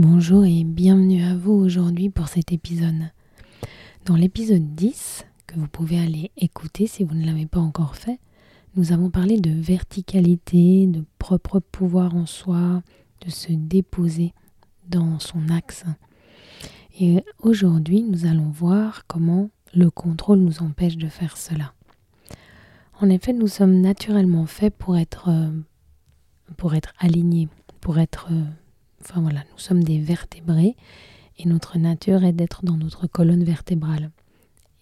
[0.00, 3.10] Bonjour et bienvenue à vous aujourd'hui pour cet épisode.
[4.04, 8.20] Dans l'épisode 10, que vous pouvez aller écouter si vous ne l'avez pas encore fait,
[8.76, 12.84] nous avons parlé de verticalité, de propre pouvoir en soi,
[13.26, 14.34] de se déposer
[14.88, 15.84] dans son axe.
[17.00, 21.72] Et aujourd'hui, nous allons voir comment le contrôle nous empêche de faire cela.
[23.00, 25.50] En effet, nous sommes naturellement faits pour être, euh,
[26.56, 27.48] pour être alignés,
[27.80, 28.44] pour être euh,
[29.08, 30.76] Enfin voilà, nous sommes des vertébrés
[31.38, 34.10] et notre nature est d'être dans notre colonne vertébrale.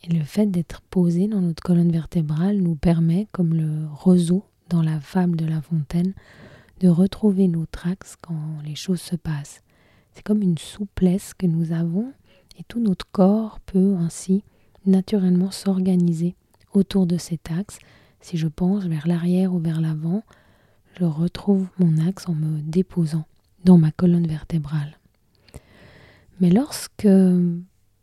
[0.03, 4.83] Et le fait d'être posé dans notre colonne vertébrale nous permet, comme le roseau dans
[4.83, 6.13] la fable de La Fontaine,
[6.81, 9.63] de retrouver notre axe quand les choses se passent.
[10.13, 12.13] C'est comme une souplesse que nous avons
[12.59, 14.43] et tout notre corps peut ainsi
[14.87, 16.35] naturellement s'organiser
[16.73, 17.79] autour de cet axe.
[18.21, 20.25] Si je pense vers l'arrière ou vers l'avant,
[20.99, 23.25] je retrouve mon axe en me déposant
[23.67, 24.97] dans ma colonne vertébrale.
[26.41, 27.09] Mais lorsque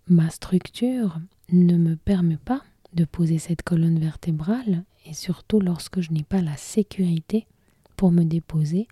[0.07, 1.19] ma structure
[1.51, 2.61] ne me permet pas
[2.93, 7.47] de poser cette colonne vertébrale, et surtout lorsque je n'ai pas la sécurité
[7.95, 8.87] pour me déposer,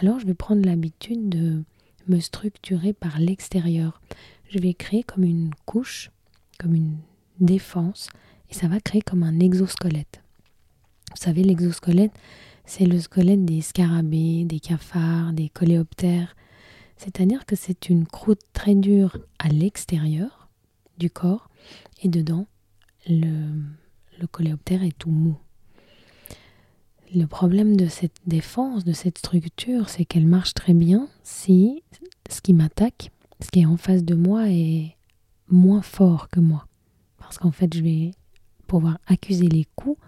[0.00, 1.62] alors je vais prendre l'habitude de
[2.08, 4.02] me structurer par l'extérieur.
[4.48, 6.10] Je vais créer comme une couche,
[6.58, 6.96] comme une
[7.38, 8.08] défense,
[8.50, 10.22] et ça va créer comme un exosquelette.
[11.10, 12.12] Vous savez, l'exosquelette,
[12.64, 16.36] c'est le squelette des scarabées, des cafards, des coléoptères.
[16.96, 20.48] C'est-à-dire que c'est une croûte très dure à l'extérieur
[20.98, 21.48] du corps
[22.02, 22.46] et dedans,
[23.08, 23.50] le,
[24.20, 25.36] le coléoptère est tout mou.
[27.14, 31.82] Le problème de cette défense, de cette structure, c'est qu'elle marche très bien si
[32.28, 34.96] ce qui m'attaque, ce qui est en face de moi est
[35.48, 36.66] moins fort que moi.
[37.18, 38.10] Parce qu'en fait, je vais
[38.66, 39.98] pouvoir accuser les coups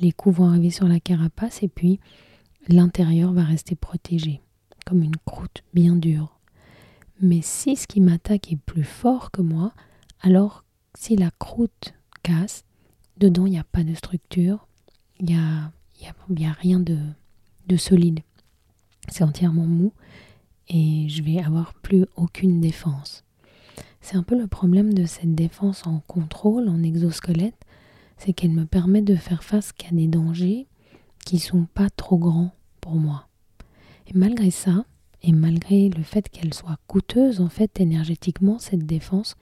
[0.00, 2.00] les coups vont arriver sur la carapace et puis
[2.68, 4.40] l'intérieur va rester protégé,
[4.86, 6.38] comme une croûte bien dure.
[7.20, 9.72] Mais si ce qui m'attaque est plus fort que moi,
[10.20, 12.64] alors si la croûte casse,
[13.18, 14.66] dedans il n'y a pas de structure,
[15.18, 15.70] il n'y a,
[16.30, 16.98] y a, rien de,
[17.66, 18.20] de solide.
[19.08, 19.92] C'est entièrement mou
[20.68, 23.24] et je vais avoir plus aucune défense.
[24.00, 27.66] C'est un peu le problème de cette défense en contrôle, en exosquelette,
[28.20, 30.66] c'est qu'elle me permet de faire face qu'à des dangers
[31.24, 33.28] qui sont pas trop grands pour moi.
[34.08, 34.84] Et malgré ça,
[35.22, 39.36] et malgré le fait qu'elle soit coûteuse en fait énergétiquement cette défense,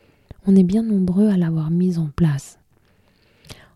[0.46, 2.60] on est bien nombreux à l'avoir mise en place.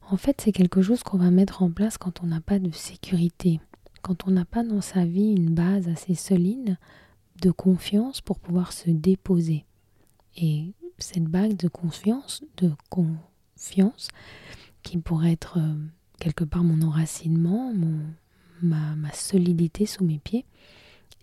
[0.08, 2.70] En fait, c'est quelque chose qu'on va mettre en place quand on n'a pas de
[2.70, 3.60] sécurité,
[4.02, 6.76] quand on n'a pas dans sa vie une base assez solide
[7.40, 9.64] de confiance pour pouvoir se déposer.
[10.36, 14.08] Et cette base de confiance, de confiance,
[14.82, 15.74] qui pourrait être euh,
[16.18, 18.00] quelque part mon enracinement, mon,
[18.62, 20.44] ma, solidité sous mes pieds,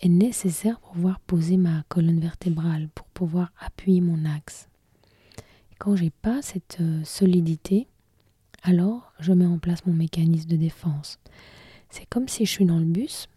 [0.01, 4.69] est nécessaire pour pouvoir poser ma colonne vertébrale, pour pouvoir appuyer mon axe.
[5.77, 7.87] Quand j'ai pas cette euh, solidité,
[8.63, 11.19] alors je mets en place mon mécanisme de défense.
[11.89, 13.27] C'est comme si je suis dans le bus,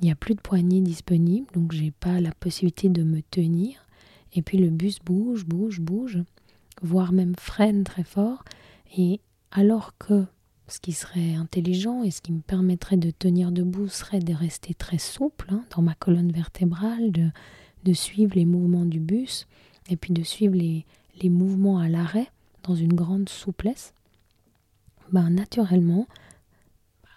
[0.00, 3.86] il n'y a plus de poignée disponible, donc j'ai pas la possibilité de me tenir,
[4.34, 6.18] et puis le bus bouge, bouge, bouge,
[6.82, 8.42] voire même freine très fort,
[8.96, 9.20] et
[9.52, 10.24] alors que
[10.66, 14.74] ce qui serait intelligent et ce qui me permettrait de tenir debout serait de rester
[14.74, 19.46] très souple hein, dans ma colonne vertébrale, de, suivre les mouvements du bus
[19.90, 20.86] et puis de suivre les,
[21.20, 22.30] les mouvements à l'arrêt
[22.62, 23.92] dans une grande souplesse.
[25.12, 26.06] Ben, naturellement,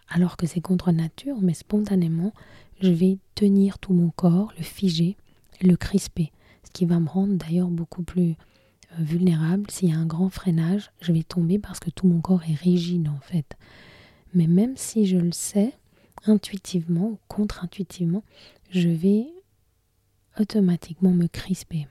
[0.09, 2.33] alors que c'est contre nature, mais spontanément,
[2.81, 5.15] je vais tenir tout mon corps, le figer,
[5.61, 6.31] le crisper,
[6.65, 8.35] ce qui va me rendre d'ailleurs beaucoup plus
[8.99, 12.43] vulnérable, s'il y a un grand freinage, je vais tomber parce que tout mon corps
[12.49, 13.55] est rigide en fait.
[14.33, 15.73] Mais même si je le sais,
[16.25, 18.23] intuitivement ou contre-intuitivement,
[18.69, 19.27] je vais
[20.39, 21.87] automatiquement me crisper.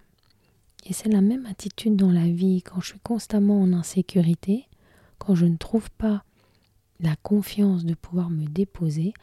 [0.86, 4.68] Et c'est la même attitude dans la vie quand je suis constamment en insécurité,
[5.18, 6.24] quand je ne trouve pas
[7.00, 9.14] la confiance de pouvoir me déposer,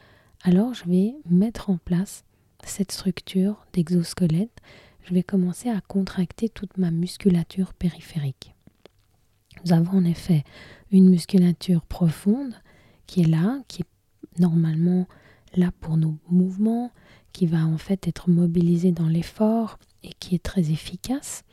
[0.43, 2.23] alors je vais mettre en place
[2.65, 4.59] cette structure d'exosquelette
[5.03, 8.53] je vais commencer à contracter toute ma musculature périphérique.
[9.63, 10.43] Nous avons en effet
[10.91, 12.53] une musculature profonde
[13.05, 15.07] qui est là, qui est normalement
[15.55, 16.91] là pour nos mouvements,
[17.33, 21.43] qui va en fait être mobilisée dans l'effort et qui est très efficace.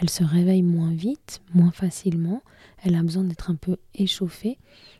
[0.00, 2.42] elle se réveille moins vite, moins facilement,
[2.82, 4.58] elle a besoin d'être un peu échauffée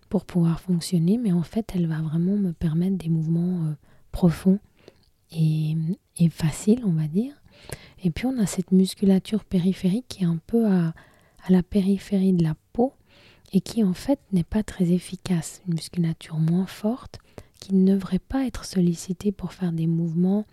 [0.09, 3.75] pour pouvoir fonctionner, mais en fait, elle va vraiment me permettre des mouvements euh,
[4.11, 4.59] profonds
[5.31, 5.77] et,
[6.31, 7.38] faciles, on va dire.
[8.03, 10.95] Et puis, on a cette musculature périphérique qui est un peu à,
[11.49, 12.93] la périphérie de la peau
[13.53, 15.63] et qui, en fait, n'est pas très efficace.
[15.67, 17.19] Une musculature moins forte
[17.61, 20.47] qui ne devrait pas être sollicitée pour faire des mouvements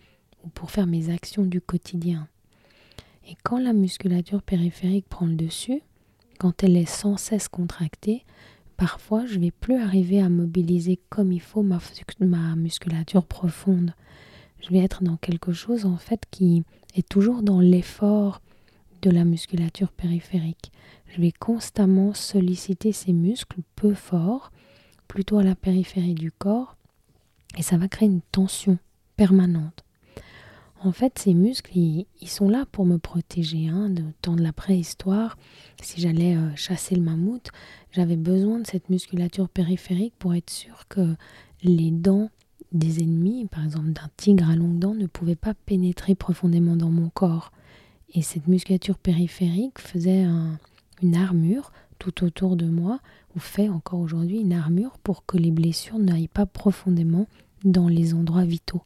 [0.44, 2.28] ou pour faire mes actions du quotidien.
[3.28, 5.81] Et quand la musculature périphérique prend le dessus,
[6.40, 8.24] quand elle est sans cesse contractée,
[8.78, 13.94] parfois je vais plus arriver à mobiliser comme il faut ma musculature profonde.
[14.62, 16.63] Je vais être dans quelque chose en fait qui
[16.96, 18.42] est toujours dans l'effort
[19.02, 20.72] de la musculature périphérique.
[21.07, 24.52] Je vais constamment solliciter ces muscles peu forts,
[25.07, 26.75] plutôt à la périphérie du corps,
[27.57, 28.78] et ça va créer une tension
[29.16, 29.86] permanente.
[30.84, 33.69] En fait, ces muscles, ils, sont là pour me protéger.
[33.69, 35.38] Hein, de temps de la préhistoire,
[35.81, 37.50] si j'allais euh, chasser le mammouth,
[37.92, 41.16] j'avais besoin de cette musculature périphérique pour être sûr que
[41.63, 42.30] les dents
[42.72, 46.90] des ennemis, par exemple d'un tigre à longues dents, ne pouvaient pas pénétrer profondément dans
[46.90, 47.52] mon corps.
[48.14, 50.26] Et cette musculature périphérique faisait
[51.02, 53.00] une armure tout autour de moi,
[53.36, 57.28] ou fait encore aujourd'hui une armure pour que les blessures n'aillent pas profondément
[57.64, 58.84] dans les endroits vitaux.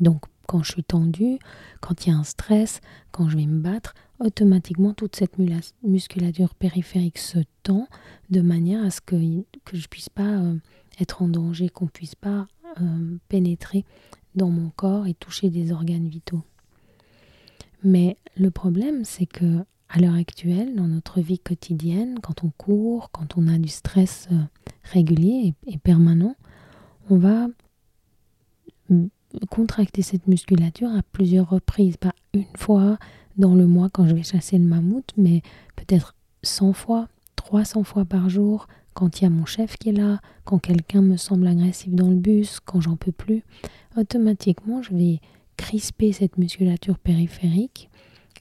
[0.00, 1.38] Donc quand je suis tendue,
[1.80, 2.80] quand il y a un stress,
[3.12, 5.36] quand je vais me battre, automatiquement toute cette
[5.82, 7.86] musculature périphérique se tend
[8.30, 9.16] de manière à ce que,
[9.64, 10.56] que je ne puisse pas euh,
[11.00, 12.46] être en danger, qu'on ne puisse pas
[12.80, 13.84] euh, pénétrer
[14.34, 16.42] dans mon corps et toucher des organes vitaux.
[17.82, 23.10] Mais le problème, c'est que à l'heure actuelle, dans notre vie quotidienne, quand on court,
[23.10, 24.36] quand on a du stress euh,
[24.84, 26.36] régulier et permanent,
[27.08, 27.48] on va
[29.50, 32.98] contracter cette musculature à plusieurs reprises, pas une fois
[33.36, 35.42] dans le mois quand je vais chasser le mammouth, mais
[35.76, 39.92] peut-être 100 fois, 300 fois par jour, quand il y a mon chef qui est
[39.92, 43.42] là, quand quelqu'un me semble agressif dans le bus, quand j'en peux plus,
[43.96, 45.20] automatiquement je vais
[45.56, 47.90] crisper cette musculature périphérique,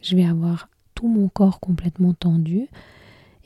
[0.01, 2.67] je vais avoir tout mon corps complètement tendu,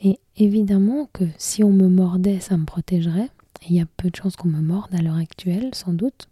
[0.02, 3.30] et évidemment que si on me mordait, ça me protégerait,
[3.62, 6.28] et il y a peu de chances qu'on me morde à l'heure actuelle, sans doute,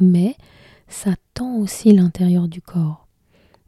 [0.00, 0.36] mais
[0.88, 3.06] ça tend aussi l'intérieur du corps.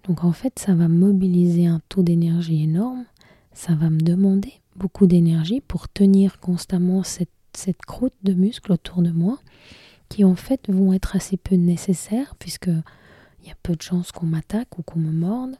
[0.06, 3.04] Donc en fait, ça va mobiliser un taux d'énergie énorme,
[3.52, 9.02] ça va me demander beaucoup d'énergie pour tenir constamment cette, cette croûte de muscles autour
[9.02, 9.38] de moi,
[10.08, 14.12] qui en fait vont être assez peu nécessaires, puisque il y a peu de chances
[14.12, 15.56] qu'on m'attaque ou qu'on me morde,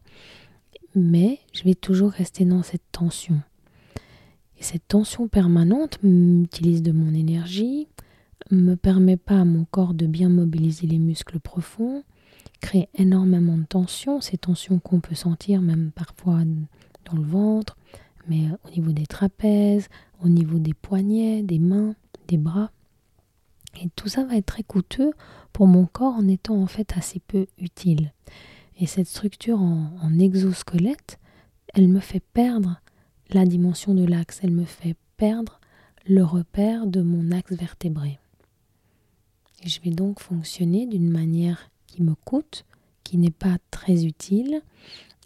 [0.95, 3.41] mais je vais toujours rester dans cette tension.
[4.59, 7.89] Et cette tension permanente m'utilise de mon énergie,
[8.51, 12.05] me permet pas à mon corps de bien mobiliser les muscles profonds,
[12.61, 16.41] crée énormément de tensions, ces tensions qu'on peut sentir même parfois
[17.05, 17.77] dans le ventre,
[18.29, 19.89] mais au niveau des trapèzes,
[20.23, 21.95] au niveau des poignets, des mains,
[22.29, 22.71] des bras.
[23.83, 25.13] Et tout ça va être très coûteux
[25.53, 28.13] pour mon corps en étant en fait assez peu utile.
[28.79, 31.19] Et cette structure en, en exosquelette,
[31.75, 32.81] elle me fait perdre
[33.31, 35.61] la dimension de l'axe, elle me fait perdre
[36.07, 38.19] le repère de mon axe vertébré
[39.65, 42.65] je vais donc fonctionner d'une manière qui me coûte,
[43.03, 44.63] qui n'est pas très utile,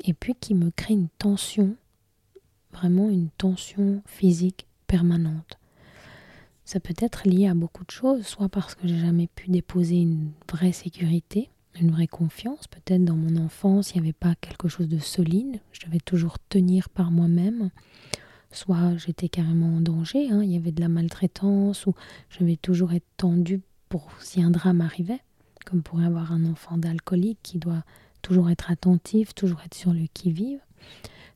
[0.05, 1.77] et puis qui me crée une tension,
[2.79, 5.59] vraiment une tension physique permanente.
[6.65, 9.97] Ça peut être lié à beaucoup de choses, soit parce que j'ai jamais pu déposer
[9.97, 12.67] une vraie sécurité, une vraie confiance.
[12.67, 16.39] Peut-être dans mon enfance, il n'y avait pas quelque chose de solide, je devais toujours
[16.49, 17.71] tenir par moi-même.
[18.51, 20.43] Soit j'étais carrément en danger, hein.
[20.43, 21.95] il y avait de la maltraitance, ou
[22.31, 25.21] je devais toujours être tendue pour si un drame arrivait,
[25.65, 27.85] comme pourrait avoir un enfant d'alcoolique qui doit
[28.23, 30.61] toujours être attentif, toujours être sur le qui-vive.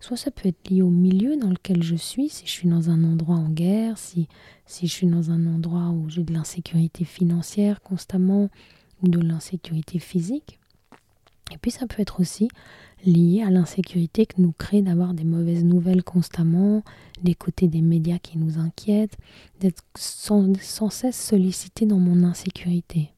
[0.03, 2.91] Soit ça peut être lié au milieu dans lequel je suis, si je suis dans
[2.91, 4.27] un endroit en guerre, si,
[4.69, 8.51] je suis dans un endroit où j'ai de l'insécurité financière constamment
[9.01, 10.59] ou de l'insécurité physique.
[11.53, 12.49] Et puis ça peut être aussi
[13.05, 16.83] lié à l'insécurité que nous crée d'avoir des mauvaises nouvelles constamment,
[17.23, 19.17] d'écouter des médias qui nous inquiètent,
[19.61, 23.13] d'être sans, sans, cesse sollicité dans mon insécurité.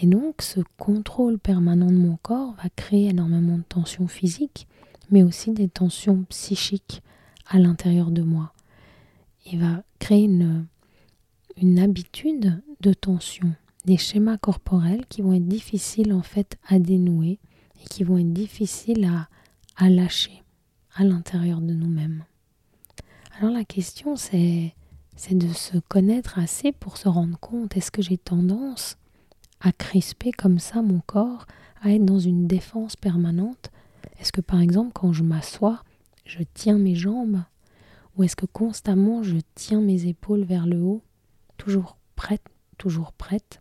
[0.00, 4.66] Et donc ce contrôle permanent de mon corps va créer énormément de tensions physiques,
[5.12, 7.02] mais aussi des tensions psychiques
[7.46, 8.52] à l'intérieur de moi.
[9.46, 10.66] Il va créer une,
[11.78, 13.52] habitude de tension,
[13.84, 17.38] des schémas corporels qui vont être difficiles en fait à dénouer
[17.80, 19.28] et qui vont être difficiles à,
[19.76, 20.42] à lâcher
[20.94, 22.24] à l'intérieur de nous-mêmes.
[23.38, 24.74] Alors la question c'est
[25.14, 28.96] c'est de se connaître assez pour se rendre compte est-ce que j'ai tendance
[29.60, 31.46] à crisper comme ça mon corps,
[31.82, 33.70] à être dans une défense permanente
[34.22, 35.82] Est-ce que par exemple quand je m'assois,
[36.24, 37.42] je tiens mes jambes
[38.16, 41.02] ou est-ce que constamment je tiens mes épaules vers le haut,
[41.56, 42.44] toujours prête,
[42.78, 43.60] toujours prête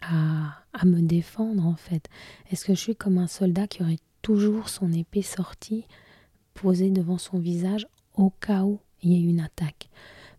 [0.00, 2.08] à, à me défendre en fait?
[2.52, 5.86] Est-ce que je suis comme un soldat qui aurait toujours son épée sortie,
[6.54, 9.90] posée devant son visage au cas où il y ait une attaque?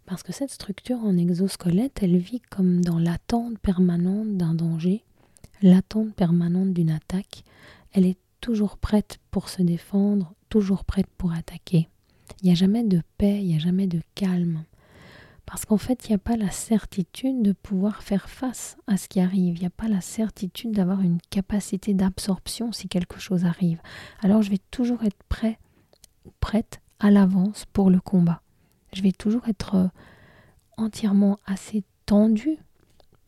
[0.06, 5.04] Parce que cette structure en exosquelette, elle vit comme dans l'attente permanente d'un danger,
[5.62, 7.44] l'attente permanente d'une attaque.
[7.92, 11.88] Elle est toujours prête pour se défendre, toujours prête pour attaquer.
[12.42, 14.64] Il n'y a jamais de paix, il n'y a jamais de calme.
[15.46, 19.08] Parce qu'en fait, il n'y a pas la certitude de pouvoir faire face à ce
[19.08, 19.58] qui arrive.
[19.58, 23.82] Il n'y a pas la certitude d'avoir une capacité d'absorption si quelque chose arrive.
[24.22, 25.58] Alors je vais toujours être prêt
[26.40, 28.42] prête à l'avance pour le combat.
[28.94, 29.88] Je vais toujours être euh,
[30.78, 32.58] entièrement assez tendu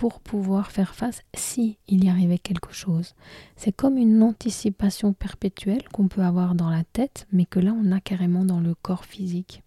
[0.02, 3.14] pour pouvoir faire face si il y arrivait quelque chose.
[3.56, 7.92] C'est comme une anticipation perpétuelle qu'on peut avoir dans la tête, mais que là on
[7.92, 9.62] a carrément dans le corps physique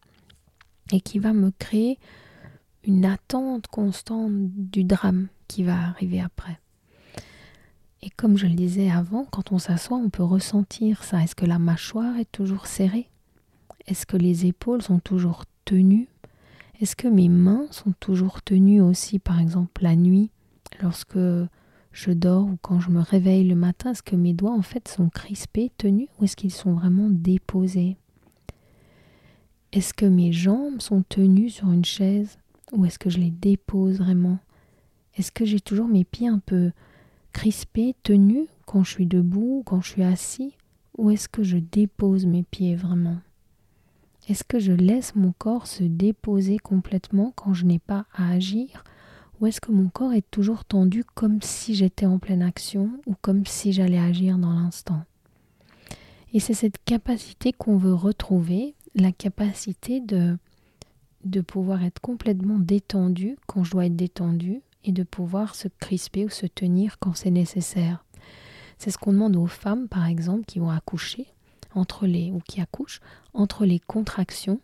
[0.90, 2.00] et qui va me créer
[2.82, 6.58] une attente constante du drame qui va arriver après.
[8.02, 11.22] Et comme je le disais avant, quand on s'assoit, on peut ressentir ça.
[11.22, 13.08] Est-ce que la mâchoire est toujours serrée?
[13.86, 16.08] Est-ce que les épaules sont toujours tenues?
[16.84, 20.30] Est-ce que mes mains sont toujours tenues aussi, par exemple la nuit,
[20.82, 23.92] lorsque je dors ou quand je me réveille le matin?
[23.92, 27.96] Est-ce que mes doigts en fait sont crispés, tenus, ou est-ce qu'ils sont vraiment déposés?
[29.72, 32.36] Est-ce que mes jambes sont tenues sur une chaise
[32.70, 34.38] ou est-ce que je les dépose vraiment?
[35.16, 36.70] Est-ce que j'ai toujours mes pieds un peu
[37.32, 40.52] crispés, tenus quand je suis debout, quand je suis assis
[40.98, 43.16] ou est-ce que je dépose mes pieds vraiment?
[44.28, 48.84] Est-ce que je laisse mon corps se déposer complètement quand je n'ai pas à agir?
[49.40, 53.14] Ou est-ce que mon corps est toujours tendu comme si j'étais en pleine action ou
[53.20, 55.02] comme si j'allais agir dans l'instant?
[56.32, 60.38] Et c'est cette capacité qu'on veut retrouver, la capacité de,
[61.24, 66.24] de pouvoir être complètement détendu quand je dois être détendu et de pouvoir se crisper
[66.24, 68.04] ou se tenir quand c'est nécessaire.
[68.78, 71.26] C'est ce qu'on demande aux femmes, par exemple, qui vont accoucher
[71.74, 73.00] entre les ou qui accouchent
[73.32, 74.60] entre les contractions.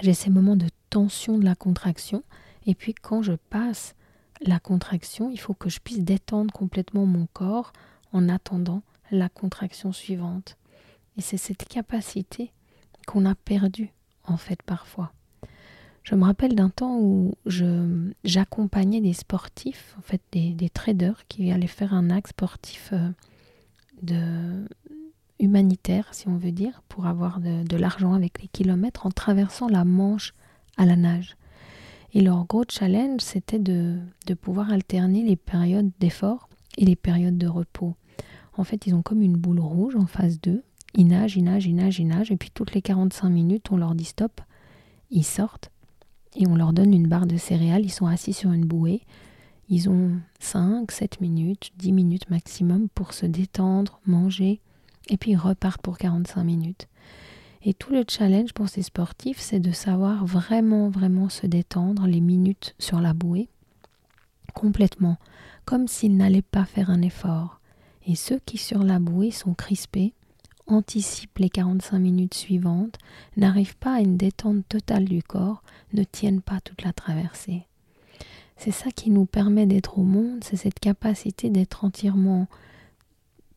[0.00, 2.22] J'ai ces moments de tension de la contraction
[2.66, 3.94] et puis quand je passe
[4.40, 7.72] la contraction, il faut que je puisse détendre complètement mon corps
[8.12, 10.56] en attendant la contraction suivante.
[11.16, 12.52] Et c'est cette capacité
[13.06, 13.92] qu'on a perdue
[14.24, 15.12] en fait parfois.
[16.02, 17.34] Je me rappelle d'un temps où
[18.24, 23.08] j'accompagnais des sportifs, en fait des, des, traders qui allaient faire un acte sportif euh,
[24.02, 24.66] de,
[25.42, 29.84] humanitaire, si on veut dire, pour avoir de, l'argent avec les kilomètres en traversant la
[29.84, 30.34] Manche
[30.76, 31.36] à la nage.
[32.14, 37.38] Et leur gros challenge, c'était de, de pouvoir alterner les périodes d'effort et les périodes
[37.38, 37.94] de repos.
[38.56, 40.62] En fait, ils ont comme une boule rouge en phase 2.
[40.94, 42.30] Ils nagent, ils nagent, ils nagent, ils nagent.
[42.30, 44.40] Et puis toutes les 45 minutes, on leur dit stop.
[45.10, 45.70] Ils sortent
[46.36, 47.84] et on leur donne une barre de céréales.
[47.84, 49.02] Ils sont assis sur une bouée.
[49.68, 54.60] Ils ont 5, 7 minutes, 10 minutes maximum pour se détendre, manger,
[55.08, 56.88] et puis ils repartent pour 45 minutes.
[57.64, 62.20] Et tout le challenge pour ces sportifs, c'est de savoir vraiment, vraiment se détendre les
[62.20, 63.48] minutes sur la bouée,
[64.52, 65.16] complètement,
[65.64, 67.60] comme s'ils n'allaient pas faire un effort.
[68.06, 70.12] Et ceux qui sur la bouée sont crispés,
[70.66, 72.98] anticipent les 45 minutes suivantes,
[73.36, 77.66] n'arrivent pas à une détente totale du corps, ne tiennent pas toute la traversée.
[78.56, 82.48] C'est ça qui nous permet d'être au monde, c'est cette capacité d'être entièrement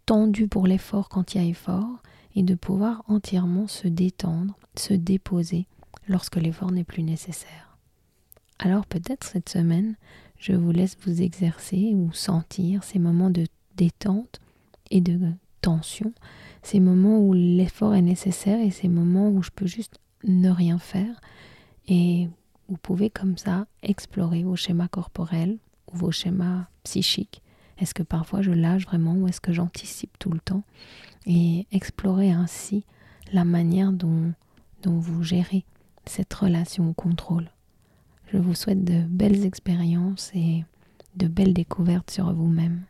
[0.06, 2.02] tendu pour l'effort quand il y a effort
[2.36, 5.68] et de pouvoir entièrement se détendre, se déposer
[6.08, 7.78] lorsque l'effort n'est plus nécessaire.
[8.60, 9.96] Alors peut-être cette semaine,
[10.38, 13.46] je vous laisse vous exercer ou sentir ces moments de
[13.76, 14.40] détente
[14.92, 15.20] et de
[15.62, 16.14] tension,
[16.62, 20.78] ces moments où l'effort est nécessaire et ces moments où je peux juste ne rien
[20.78, 21.20] faire
[21.88, 22.30] et
[22.68, 25.58] vous pouvez comme ça explorer vos schémas corporels
[25.92, 27.42] ou vos schémas psychiques
[27.77, 30.63] est-ce que parfois je lâche vraiment ou est-ce que j'anticipe tout le temps
[31.25, 32.86] Et explorer ainsi
[33.34, 34.34] la manière dont,
[34.84, 35.65] dont vous gérez
[36.05, 37.50] cette relation au contrôle.
[38.32, 40.63] Je vous souhaite de belles expériences et
[41.15, 42.84] de belles découvertes sur vous-même.